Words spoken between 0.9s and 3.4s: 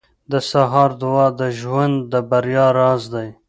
دعا د ژوند د بریا راز دی.